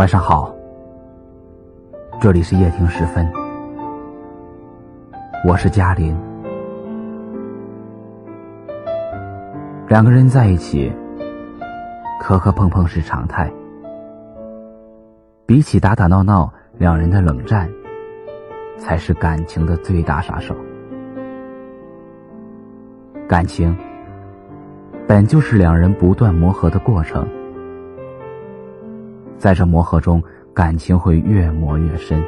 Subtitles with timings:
[0.00, 0.50] 晚上好，
[2.22, 3.30] 这里是夜听时分，
[5.46, 6.16] 我是嘉林。
[9.88, 10.90] 两个人在一起，
[12.18, 13.52] 磕磕碰碰是常态。
[15.44, 17.70] 比起打打闹闹，两人的冷战，
[18.78, 20.56] 才是感情的最大杀手。
[23.28, 23.76] 感情
[25.06, 27.28] 本就是两人不断磨合的过程。
[29.40, 30.22] 在这磨合中，
[30.52, 32.22] 感情会越磨越深，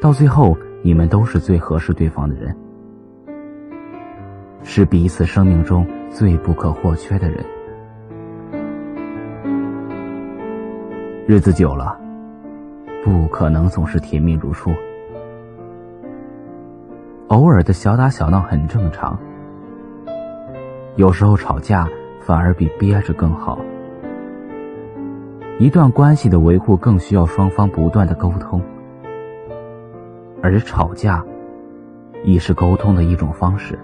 [0.00, 2.56] 到最后，你们都是最合适对方的人，
[4.62, 7.44] 是彼此生命中最不可或缺的人。
[11.26, 11.98] 日子久了，
[13.04, 14.70] 不可能总是甜蜜如初，
[17.26, 19.18] 偶尔的小打小闹很正常，
[20.94, 21.88] 有时候吵架
[22.20, 23.58] 反而比憋着更好。
[25.60, 28.62] 一段关系的维护更需要双方不断的沟通，
[30.40, 31.24] 而吵架，
[32.22, 33.76] 亦是沟通的一种方式。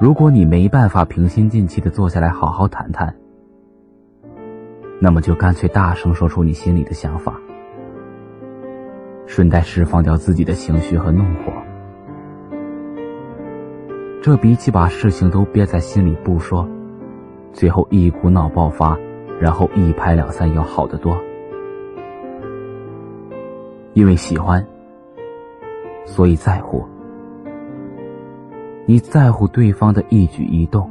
[0.00, 3.14] 如果你没办法平心静气的坐下来好好谈谈，
[5.00, 7.40] 那么就干脆大声说出你心里的想法，
[9.24, 11.52] 顺带释放掉自己的情绪和怒火。
[14.20, 16.68] 这比起把事情都憋在心里不说，
[17.52, 18.98] 最后一股脑爆发。
[19.40, 21.16] 然后一拍两散要好得多，
[23.94, 24.64] 因为喜欢，
[26.04, 26.84] 所以在乎。
[28.84, 30.90] 你在乎对方的一举一动，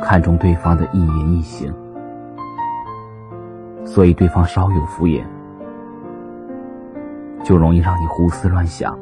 [0.00, 1.72] 看重对方的一言一行，
[3.84, 5.24] 所以对方稍有敷衍，
[7.42, 8.98] 就容易让你胡思乱想，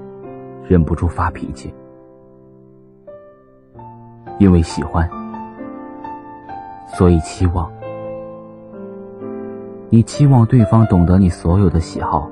[0.66, 1.72] 忍不住发脾气。
[4.38, 5.23] 因为喜欢。
[6.86, 7.70] 所以期望，
[9.90, 12.30] 你期望对方懂得你所有的喜好，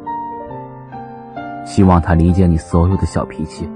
[1.65, 3.69] 希望他理解你所有的小脾气。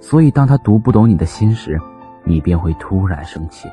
[0.00, 1.78] 所以当他读不懂你的心时，
[2.24, 3.68] 你便会突然生气。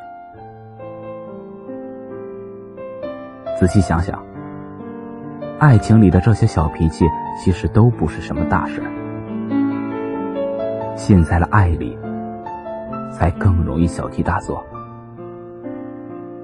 [3.60, 4.24] 仔细想想，
[5.58, 7.06] 爱情里的这些小脾气，
[7.38, 8.88] 其实都不是什么大事儿。
[10.96, 11.98] 陷在了爱里，
[13.12, 14.64] 才更容易小题大做。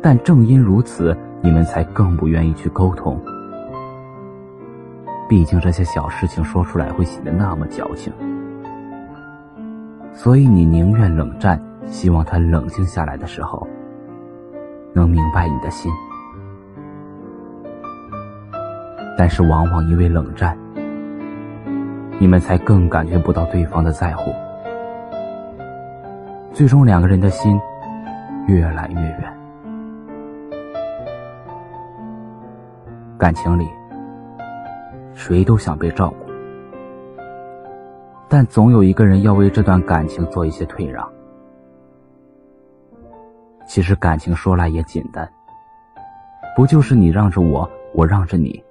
[0.05, 3.19] 但正因如此，你们才更不愿意去沟通。
[5.27, 8.13] 毕竟这些小事情说出来会显得那么矫情，
[10.13, 13.67] 所以你宁愿冷战，希望他冷静下来的时候，
[14.93, 15.91] 能明白你的心。
[19.17, 20.55] 但是往往因为冷战，
[22.19, 24.31] 你们才更感觉不到对方的在乎，
[26.53, 27.59] 最终两个人的心
[28.45, 29.34] 越来越远。
[33.17, 33.65] 感情里，
[35.13, 36.25] 谁都想被照顾，
[38.27, 41.09] 但总有一个人要为这段感情做一些退让。
[43.65, 45.27] 其实感情说来也简单，
[46.57, 48.61] 不就是你让着我，我让着你，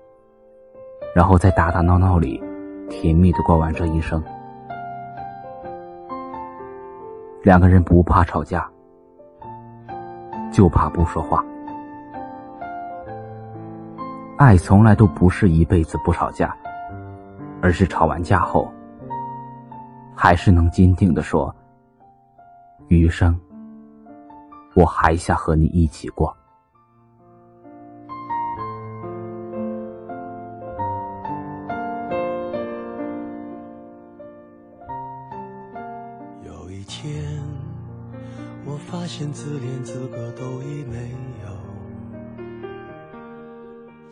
[1.14, 2.42] 然后在打打闹闹里，
[2.90, 4.22] 甜蜜的过完这一生。
[7.42, 8.70] 两个人不怕吵架，
[10.52, 11.44] 就怕不说话。
[14.44, 16.54] 爱从来都不是一辈子不吵架，
[17.62, 18.70] 而是吵完架后，
[20.14, 21.56] 还是能坚定的说
[22.88, 23.40] ：“余生，
[24.74, 26.36] 我还想和你一起过。”
[36.44, 37.24] 有一天，
[38.66, 41.10] 我发现自怜资格都已没
[41.46, 41.53] 有。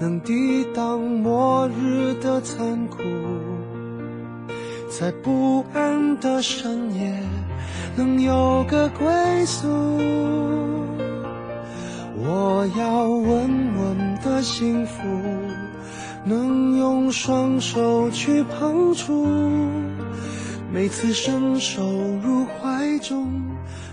[0.00, 3.02] 能抵挡末日的残酷，
[4.88, 7.22] 在不安的深夜
[7.96, 9.68] 能有个归宿。
[12.16, 15.02] 我要稳稳的幸福，
[16.24, 19.26] 能用双手去碰触，
[20.72, 21.82] 每次伸手
[22.24, 23.28] 入怀中。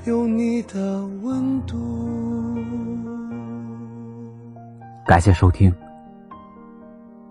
[0.06, 1.76] 有你的温度。
[5.06, 5.74] 感谢收听，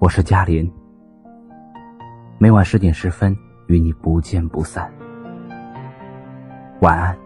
[0.06, 0.72] 我是嘉林。
[2.38, 3.36] 每晚十点十分
[3.66, 4.88] 与你不见不散。
[6.80, 7.25] 晚安。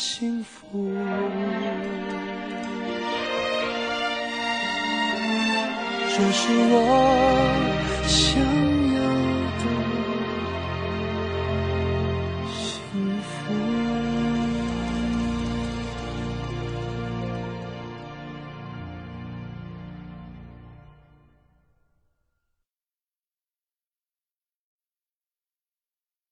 [0.00, 0.94] 幸福，
[6.14, 6.76] 这是我
[8.06, 8.77] 想。